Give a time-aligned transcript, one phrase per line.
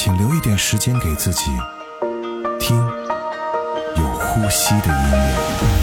[0.00, 1.50] 请留一点时间给自己，
[2.60, 2.76] 听
[3.96, 5.77] 有呼吸的音乐。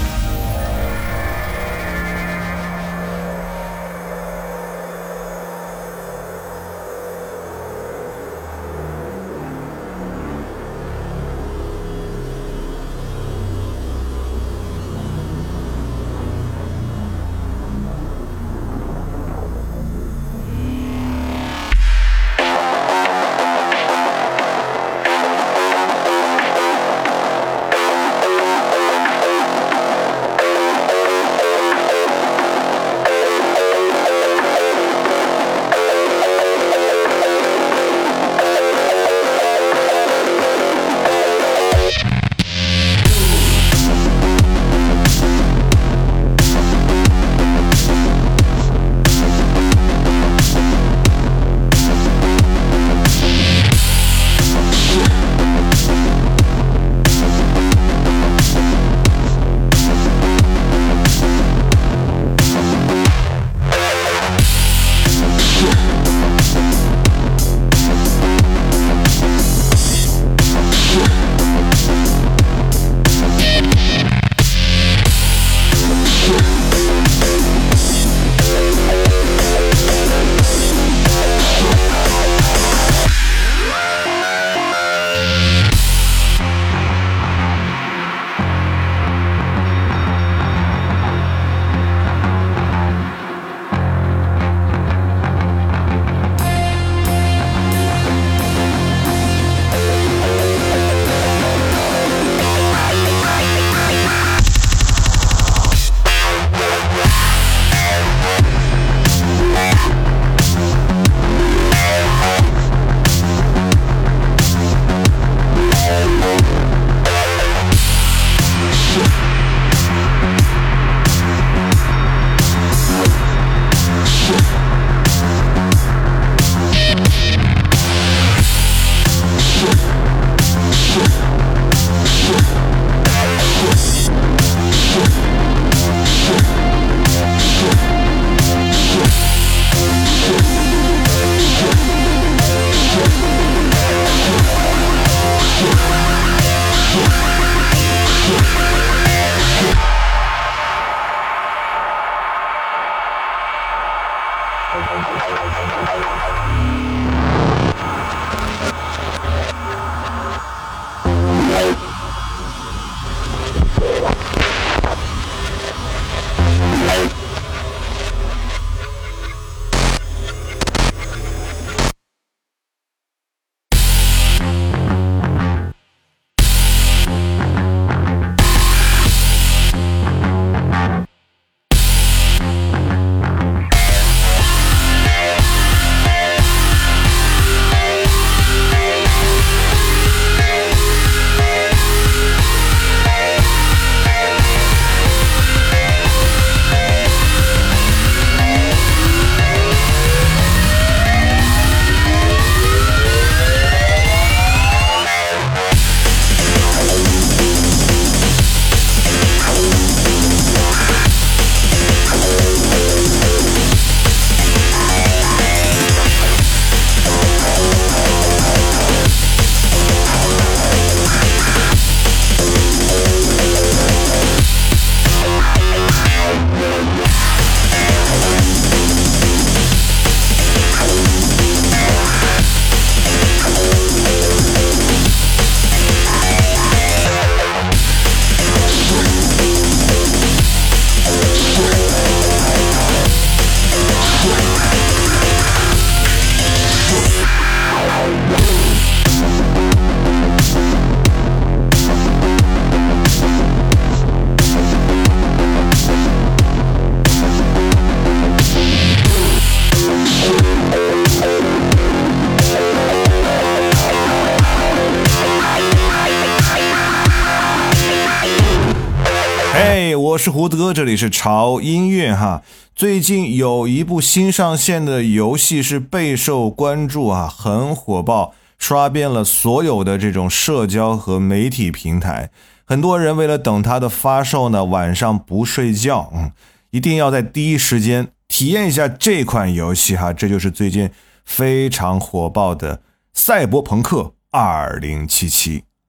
[270.26, 272.42] 是胡德，这里是潮音乐哈。
[272.74, 282.30] 最近有一部新上线的游戏是备受关注啊，很火爆，刷遍了所有的这种社交和媒体平台。
[282.64, 286.32] 很多人为了等它的发售呢，晚上不睡觉，嗯，
[286.72, 290.12] 一定要在第一时间体验一下这款游戏哈。
[290.12, 290.90] 这就是最近
[291.24, 292.78] 非常火爆的
[293.12, 295.08] 《赛博朋克2077》。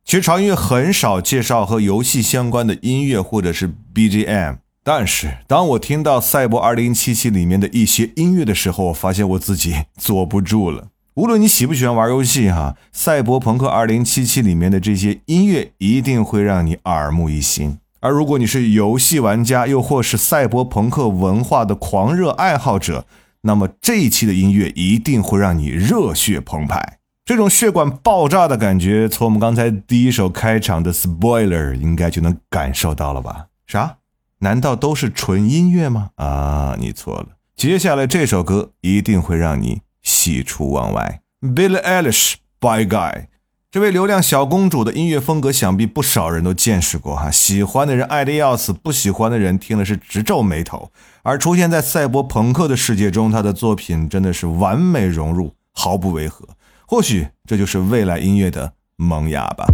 [0.08, 10.88] 其实常音乐很少介绍和游戏相关的音乐或者是 BGM，但是当我听到《赛博2077》里面的一些音乐的时候，我发现我自己坐不住了。
[11.16, 17.78] 无论你喜不喜欢玩游戏哈，《赛博朋克2077》里面的这些音乐一定会让你耳目一新。
[18.00, 23.06] 而如果你是游戏玩家，又或是赛博朋克文化的狂热爱好者，
[23.42, 27.00] 那么这一期的音乐一定会让你热血澎湃。
[27.28, 33.48] 这种血管爆炸的感觉，从我们刚才第一首开场的 Spoiler 应该就能感受到了吧？
[33.66, 33.98] 啥？
[34.40, 36.12] 难道都是纯音乐吗？
[36.16, 37.28] 啊，你错了。
[37.54, 41.20] 接下来这首歌一定会让你喜出望外。
[41.42, 43.26] Billie Eilish by Guy，
[43.70, 47.30] 这位流量小公主的音乐风格，想必不少人都见识过哈。
[47.30, 50.90] 喜欢的人爱得要死，不喜欢的人听了是直皱眉头。
[51.24, 56.48] 而出现在赛博朋克的世界中，她的作品真的是完美融入，毫不违和。
[56.90, 59.68] 或许这就是未来音乐的萌芽吧。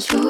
[0.00, 0.29] control.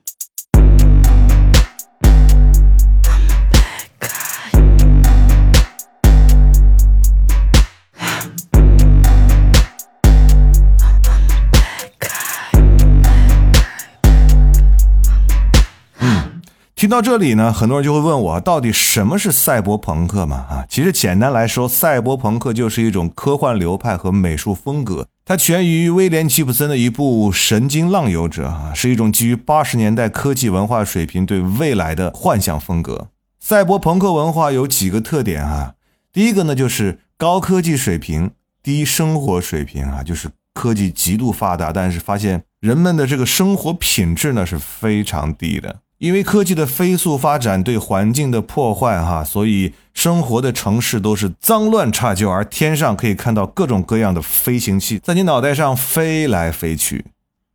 [16.91, 20.35] 到这里呢，很多人就会问我，到底什么是赛博朋克嘛？
[20.35, 33.07] 啊，其实简单来说，赛博朋克就是一种科幻流派和美术风格，它源于威廉吉普森的一部《神经浪游者》啊，是一种基于八十年代科技文化水平对未来的幻想风格。
[33.39, 35.75] 赛博朋克文化有几个特点啊，
[36.11, 38.31] 第一个呢就是高科技水平、
[38.61, 45.77] 低生活水平啊，就是科技极度发达，但是发现人们的这个生活品质呢是非常低的。
[46.01, 57.05] 因为科技的飞速发展对环境的破坏，哈，所以生活的城市都是脏乱差旧，而天上可以看到各种各样的飞行器在你脑袋上飞来飞去。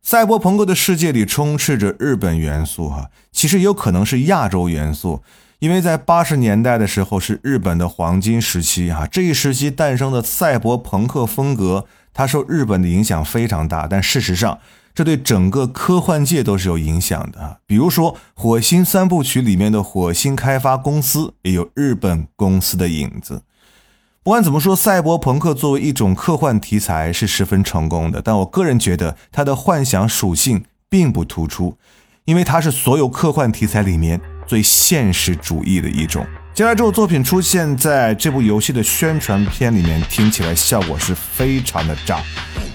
[0.01, 5.21] 赛博朋克的世界里充斥着日本元素，哈，其实有可能是亚洲元素，
[5.59, 14.57] 因为在八十年代的时候是日本的黄金时期，哈，这一时期诞生的赛博朋克风格，它受日本的影响非常大，但事实上。
[14.97, 23.43] 这对整个科幻界都是有影响的，比如说《火星三部曲》里面的火星开发公司也有日本公司的影子。
[24.23, 31.77] 不管怎么说，赛博朋克作为一种科幻题材是十分成功的，但我个人觉得它的幻想属性并不突出，
[32.25, 36.25] 因为它是所有科幻题材里面最现实主义的一种。
[36.56, 42.20] 接下来这部作品出现在这部游戏的宣传片里面，听起来效果是非常的炸。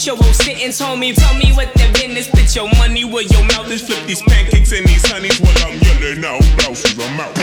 [0.00, 1.14] out your whole sentence, homie.
[1.14, 2.26] Tell me what that business.
[2.26, 3.82] Spit your money where your mouth is.
[3.82, 6.98] Flip these pancakes and these honeys while I'm yelling out blouses.
[6.98, 7.34] I'm out.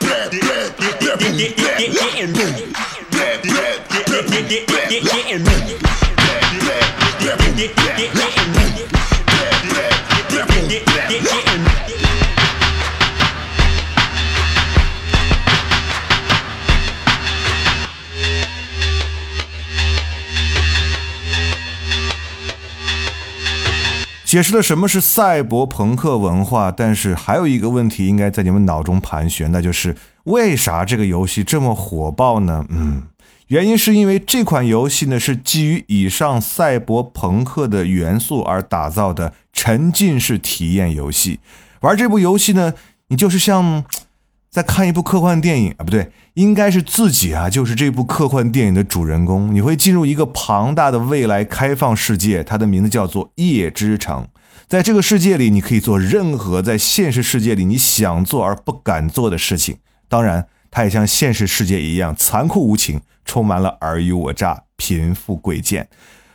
[0.00, 1.48] Getting me.
[1.56, 2.72] Getting me.
[3.10, 3.66] Getting me.
[5.02, 5.44] Getting
[11.44, 11.49] me.
[24.30, 32.64] 解释了什么是赛博朋克文化，但是还有一个问题应该在你们脑中盘旋，那就是为啥这个游戏这么火爆呢？
[32.68, 33.02] 嗯，
[33.48, 41.40] 原因是因为这款游戏呢是基于以上赛博朋克的元素而打造的沉浸式体验游戏。
[41.80, 42.72] 玩这部游戏呢，
[43.08, 43.84] 你就是像
[44.50, 49.54] 在看一部科幻电影啊，不对，应该是自己啊，就是这部科幻电影的主人公。
[49.54, 54.26] 你会进入一个庞大的未来开放世界，它的名字叫做夜之城。
[54.66, 59.76] 在这个世界里，你可以做任何在现实世界里你想做而不敢做的事情。
[60.08, 65.88] 当然，它也像现实世界一样残酷无情，充满了尔虞我诈、贫富贵贱。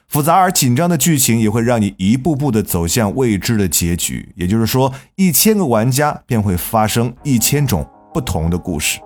[0.08, 4.30] 复杂而紧张的剧情也会让你一步步的走向未知的结局。
[4.36, 7.86] 也就是说，一千个玩家便会发生一千种。
[8.16, 9.02] 不同的故事。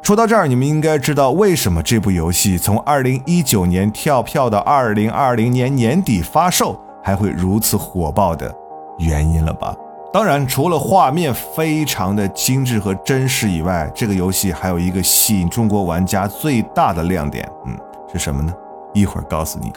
[0.00, 8.50] 说到这儿，你们应该知道为什么这部游戏从二零一九年跳票到二零二零年年底发售还会如此火爆的
[8.96, 9.76] 原因了吧？
[10.10, 17.76] 当然，除了画面非常的精致和真实以外，这个游戏还有一个吸引中国玩家最大的亮点，嗯，
[18.10, 18.50] 是什么呢？
[18.94, 19.70] 一会儿告诉你。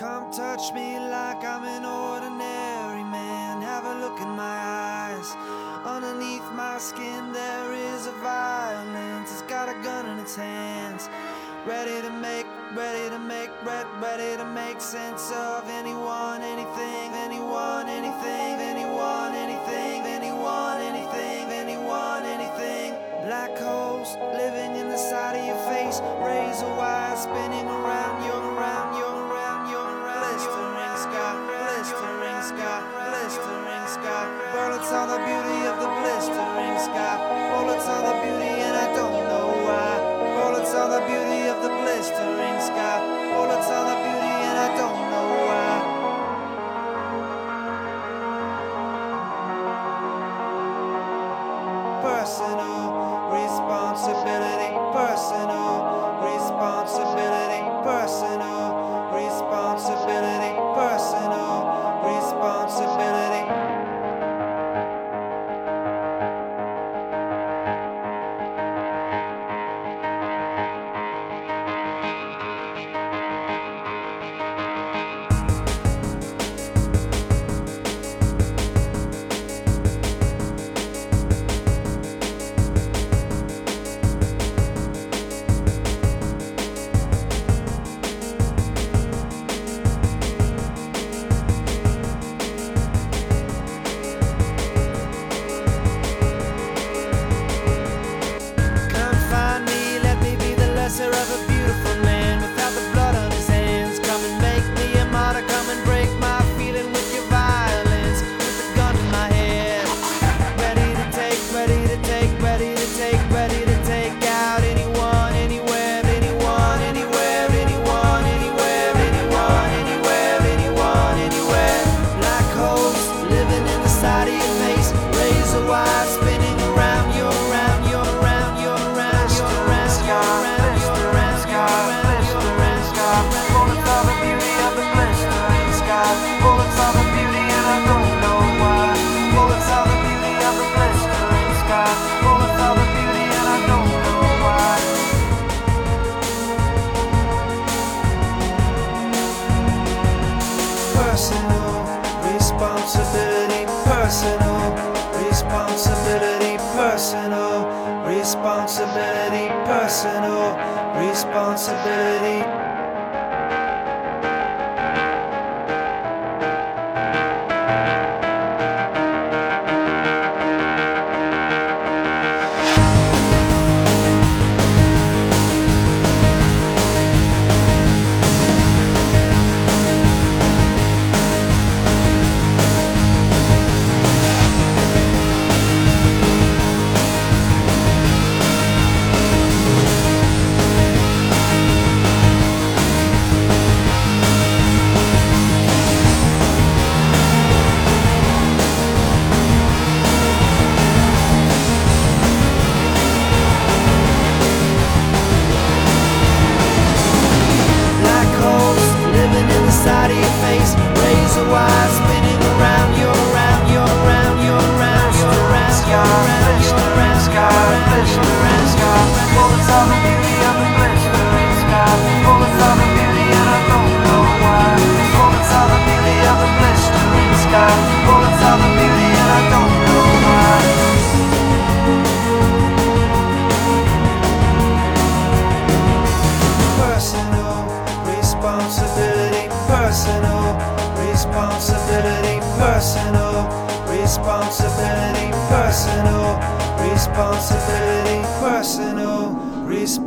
[211.48, 212.09] wise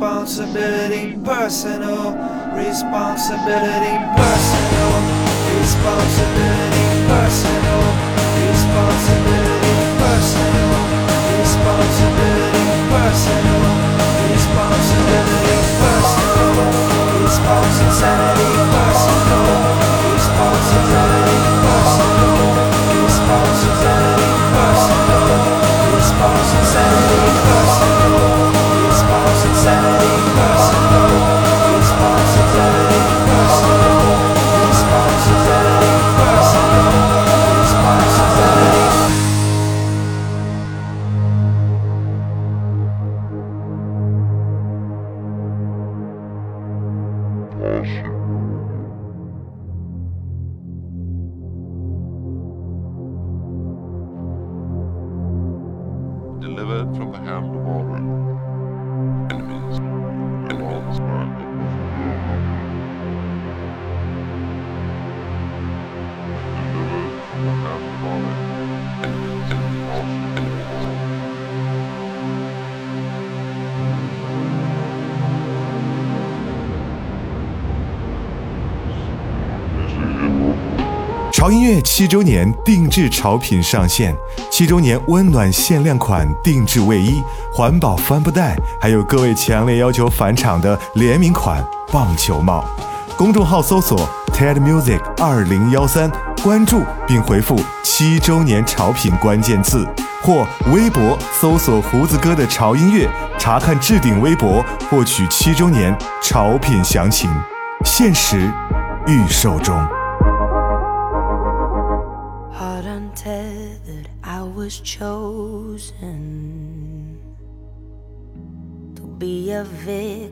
[0.03, 2.11] responsibility, personal.
[2.59, 4.99] Responsibility, personal.
[5.55, 7.83] Responsibility, personal.
[8.51, 10.83] Responsibility, personal.
[11.39, 13.71] Responsibility, personal.
[14.27, 16.67] Responsibility, personal.
[17.23, 18.52] Responsibility,
[56.55, 58.32] delivered from the hand of all
[81.53, 84.17] 音乐七周年定制潮品上线，
[84.49, 87.21] 七周年温暖限量款定制卫衣、
[87.53, 92.65] 环保帆布袋，还有各位强烈要求返场的联名款棒球帽。
[93.15, 96.11] 公众号搜索 TED Music 二零幺三，
[96.41, 99.87] 关注并回复“七周年潮品”关键字，
[100.23, 107.29] 或微博搜索“胡子哥的潮音乐”，查看置顶微博，获取七周年潮品详情。
[107.85, 108.51] 限时
[109.05, 109.77] 预售中。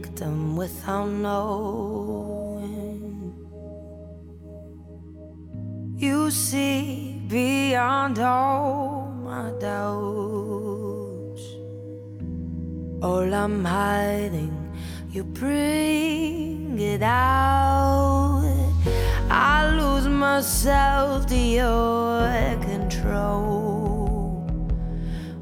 [0.02, 2.64] Victim without knowing.
[5.98, 11.44] You see beyond all my doubts.
[13.04, 14.56] All I'm hiding,
[15.12, 18.44] you bring it out.
[19.30, 24.48] I lose myself to your control.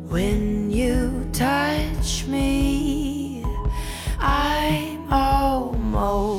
[0.09, 2.78] When you touch me,
[5.11, 6.38] Oh, almost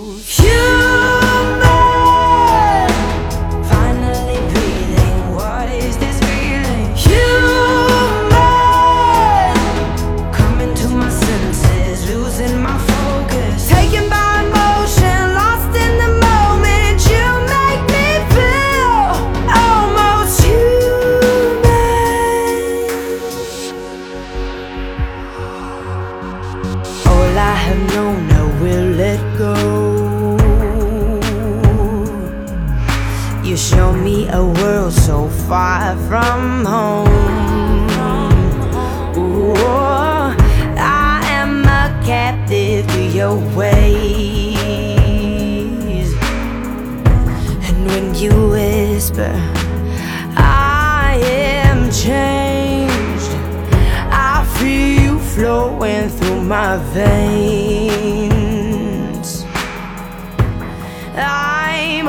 [55.35, 58.31] flowing through my veins.
[61.15, 62.09] I'm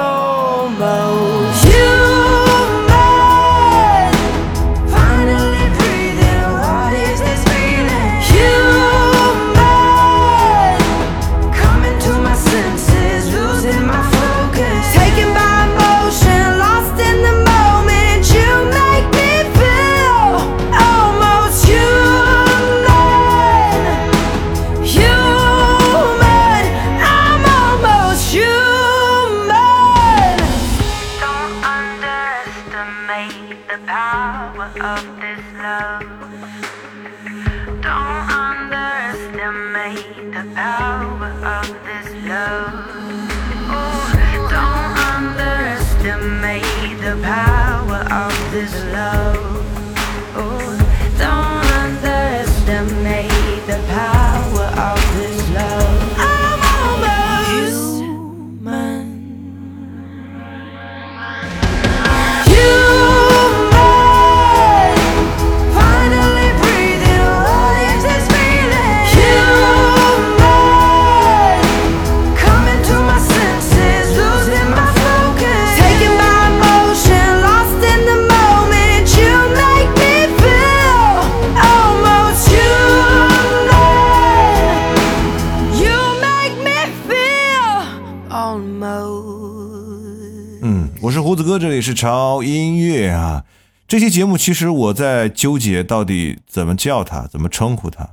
[91.52, 93.44] 哥，这里是潮音乐啊。
[93.86, 98.12] 这期节目其实我在纠结到底怎么叫它，怎么称呼它。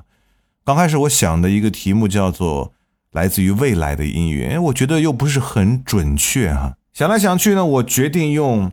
[0.64, 2.72] 刚开始我想的一个题目叫做
[3.14, 8.72] “来自于未来的音乐”，哎我觉得又不是很准确哈、想来想去呢，我决定用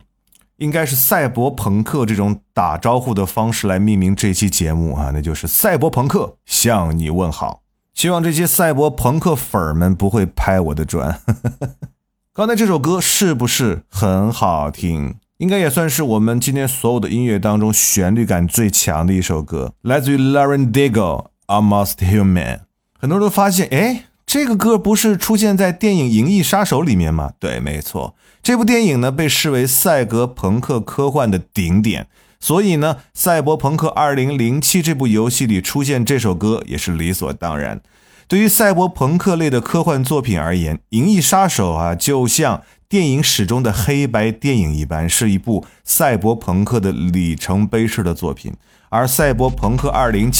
[0.56, 7.62] 应该是赛博朋克这种打招呼的方式来命名这期节目啊，那就是赛博朋克向你问好。
[7.94, 11.20] 希望这些赛博朋克粉儿们不会拍我的砖。
[12.36, 15.14] 刚才这首歌是不是很好听？
[15.38, 20.90] 应该也算是我们今天所有的音乐当中旋律感最强的一首歌，来自于 Lauren Daigle，
[21.46, 22.56] 《Almost Human》。
[23.00, 27.32] 很多人都发现，哎，这个歌不是出现在电影《银翼杀手》里面吗？
[27.40, 32.06] 对，没错，这部电影呢被视为赛格朋克科幻的顶点，
[32.38, 37.80] 所以呢，《赛博朋克2077》这部游戏里出现这首歌也是理所当然。
[38.28, 48.52] 对于赛博朋克类的科幻作品而言，《银翼杀手》啊，就像电影史中的黑白电影一般，是一部赛博朋克的里程碑式的作品。
[48.88, 50.32] 而《赛博朋克2077》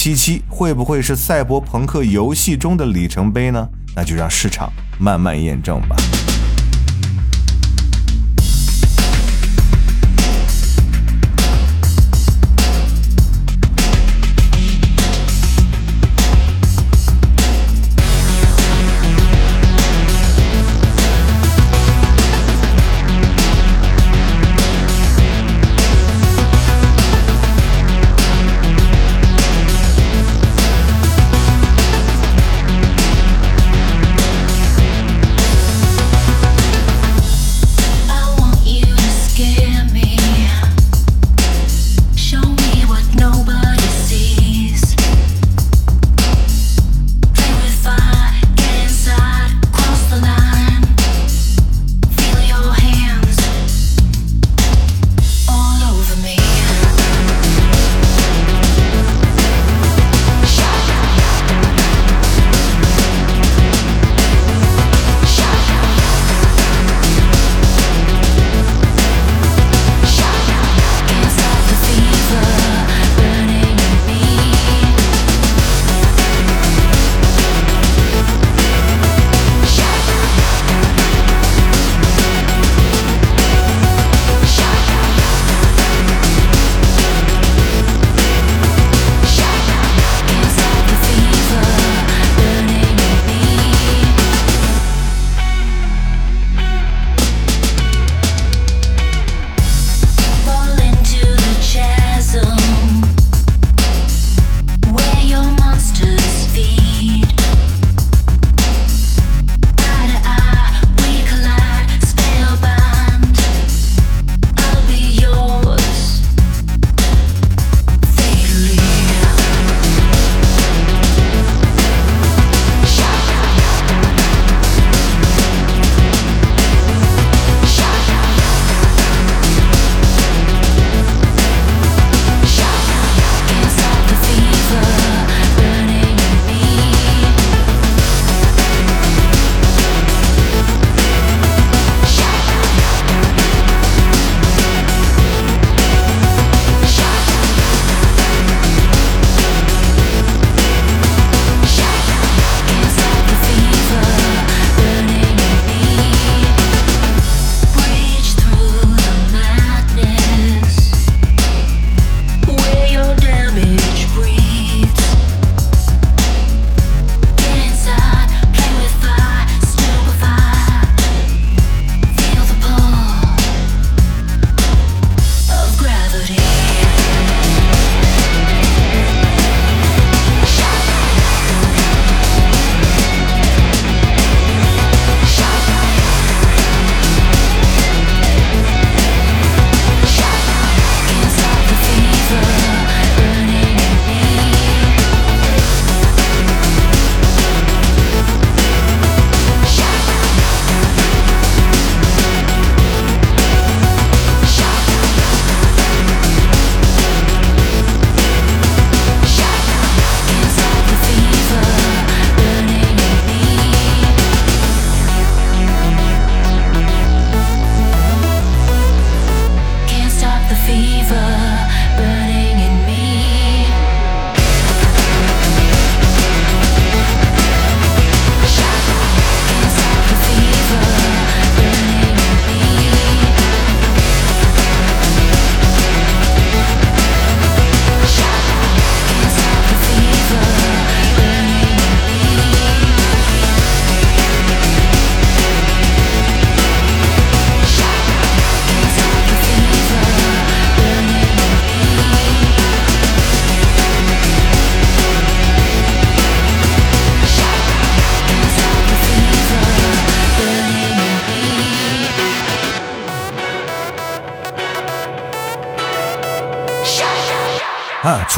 [0.48, 3.68] 会不会是赛博朋克游戏中的里程碑呢？
[3.94, 4.68] 那就让市场
[4.98, 5.94] 慢慢验证吧。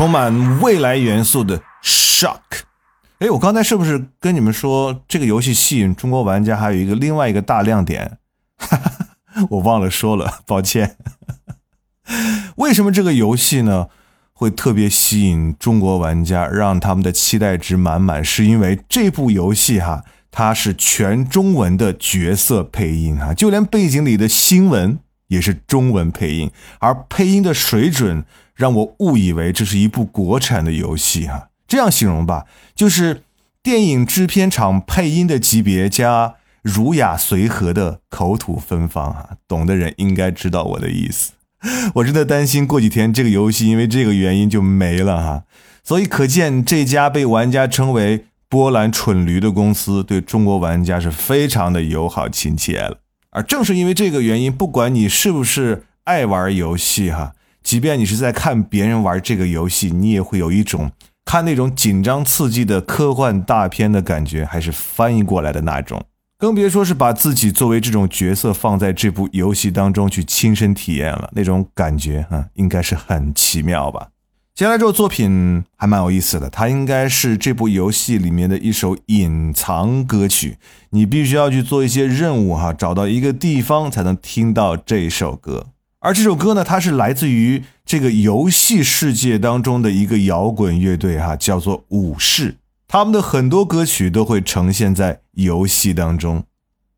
[0.08, 2.40] 满未来元素的 Shock。
[3.18, 8.18] 哎，我刚才是不是跟你们说这个游戏吸引中国玩家还有一个另外一个大亮点？
[9.50, 10.96] 我忘了说了，抱歉。
[12.56, 13.86] 为什么这个游戏呢
[14.32, 18.24] 会特别吸引中国玩家，让他们的期待值满满？
[18.24, 31.48] 是因为这部游戏哈，它是全中文的角色配音啊，就连背景里的新闻也是中文配音，而配音的水准让我误以为这是一部国产的游戏哈。
[31.66, 33.22] 这样形容吧，就是
[33.62, 41.32] 电影制片厂配音的级别加儒雅随和的口吐芬芳啊，懂的人应该知道我的意思。
[41.96, 45.44] 我真的担心过几天这个游戏因为这个原因就没了哈，
[45.82, 52.98] 所以可见这家被玩家称为“波兰蠢驴”的公司对中国玩家是非常的友好亲切了。
[53.30, 60.90] 而正是因为这个原因，不管你是不是爱玩游戏哈，即便你是在看别人玩这个游戏，你也会有一种
[61.24, 66.02] 看那种紧张刺激的科幻大片的感觉，还是翻译过来的那种。
[66.38, 74.08] 更别说是把自己作为这种角色放在这部游戏当中去亲身体验了，那种感觉啊，应该是很奇妙吧。
[74.58, 80.58] 接下来这首作品还蛮有意思的，它应该是这部游戏里面的一首隐藏歌曲，
[80.90, 85.66] 你必须要去做一些任务哈，找到一个地方才能听到这首歌。
[86.00, 92.56] 而这首歌呢，它是来自于这个游戏世界当中的一个摇滚乐队哈，叫做武士。
[92.88, 96.42] 他们的很多歌曲都会呈现在游戏当中。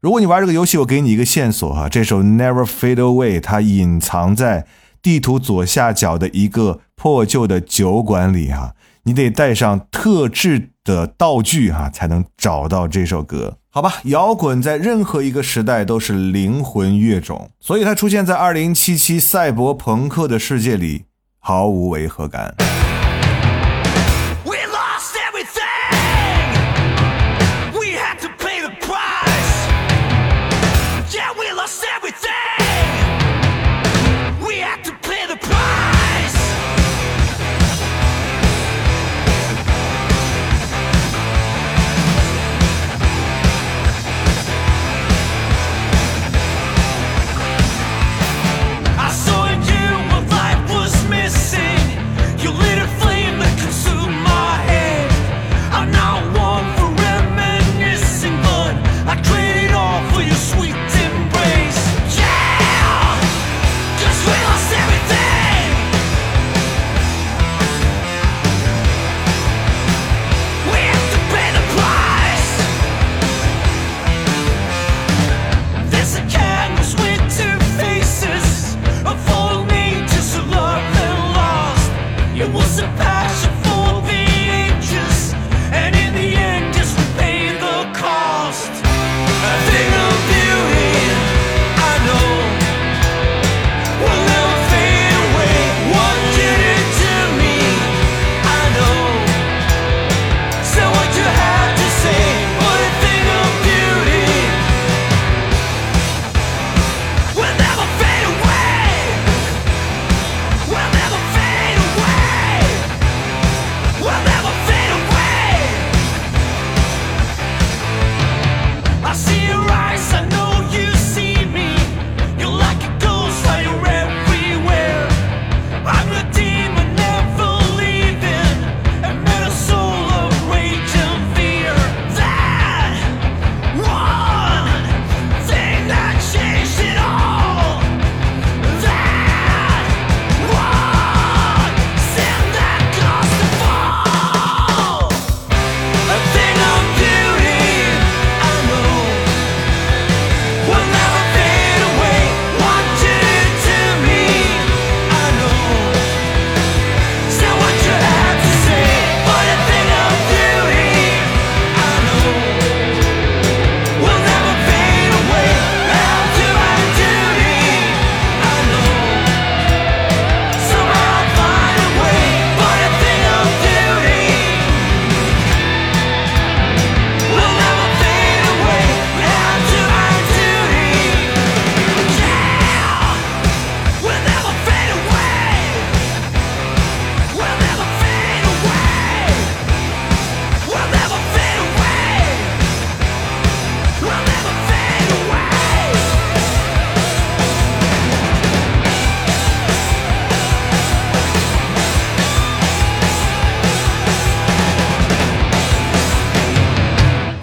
[0.00, 4.64] 如果你玩这个游戏，我给你一个线索哈，这首《Never Fade Away》它隐藏在
[5.02, 13.56] 地图左下角的一个破旧的酒馆里哈，你得带上特制的道具哈，才能找到这首歌。
[13.70, 21.04] 好吧，摇滚在任何一个时代都是灵魂乐种，所以它出现在二零七七赛博朋克的世界里
[21.38, 22.54] 毫无违和感。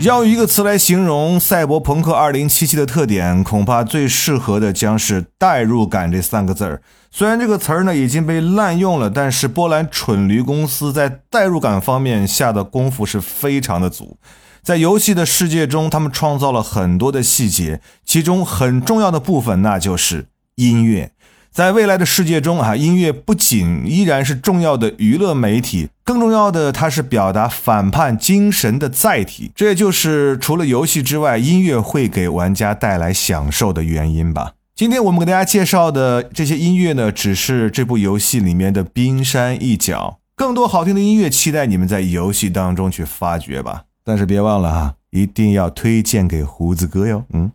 [0.07, 6.81] 要用一个词来形容赛博朋克2077的特点，恐怕最适合的将是代入感这三个字儿。
[7.11, 14.17] 虽然这个词儿呢已经被滥用了，但是波兰蠢驴公司在代入感方面下的功夫是非常的足。
[14.63, 21.11] 在游戏的世界中，他们创造了很多的细节，其中很重要的部分那就是音乐。
[21.57, 29.51] 在未来的世界中啊，音乐不仅依然是重要的娱乐媒体，更重要的，它是表达反叛精神的载体。
[29.55, 34.51] 这也就是除了游戏之外，音乐会给玩家带来享受的原因吧。
[34.75, 43.85] 今天我们给大家介绍的这些音乐呢，只是这部游戏里面的冰山一角，更多好听的音乐，期待你们在游戏当中去发掘吧。
[44.05, 47.23] 但是别忘了啊，一定要推荐给胡子哥哟。
[47.33, 47.51] 嗯。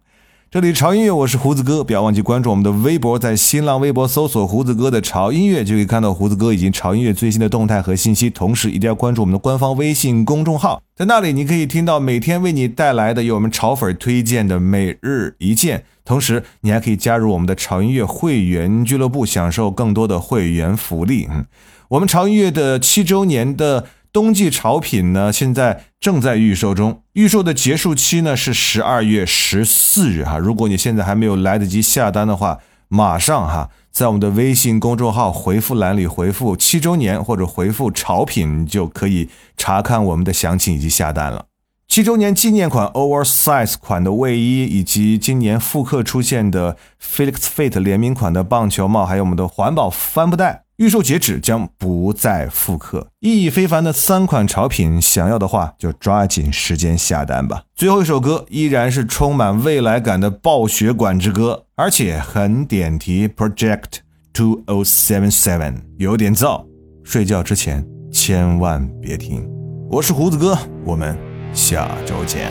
[0.52, 8.28] 这里潮音乐，我是胡子哥，不要忘记关注我们的微博，在新浪微博搜索“胡子哥的潮音乐”，就可以看到胡子哥以及潮音乐最新的动态和信息。
[8.28, 15.84] 同时，一定要关注我们的官方微信公众号，在那里你可以听到每天为你带来的由我们潮粉推荐的每日一见。
[16.04, 21.26] 同时，你还可以加入我们的潮音乐会员俱乐部，享受更多的会员福利。
[21.30, 21.46] 嗯，
[21.88, 23.86] 我们潮音乐的七周年的。
[24.12, 30.36] 冬季潮品呢，现在正在预售中，预售的结束期呢是十二月十四日哈。
[30.36, 32.58] 如果你现在还没有来得及下单的话，
[32.88, 41.46] 马上哈，在我们的微信公众号回复栏里回复七周年或者回复潮品，就可以查看我们的详情以及下单了。
[41.88, 50.61] 七周年纪念款 oversize 款的卫衣，以及今年复刻出现的 Felix Fit 联名款的棒球帽，还有我们的环保帆布袋。
[50.76, 53.08] 预售截止，将不再复刻。
[53.20, 57.62] 意义非凡的三款潮品，想要的话就抓紧时间下单吧。
[57.74, 63.28] 最后一首歌依然是充满未来感的暴雪管之歌，而且很点题。
[63.28, 64.00] Project
[64.32, 66.64] Two O Seven Seven 有点燥，
[67.04, 69.46] 睡觉之前千万别听。
[69.90, 71.16] 我是胡子哥，我们
[71.52, 72.50] 下周见。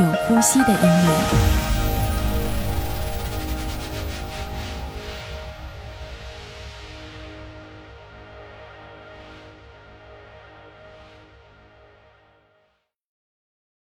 [0.00, 1.63] 有呼吸的音乐。